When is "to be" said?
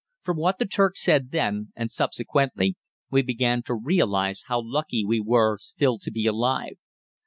5.99-6.25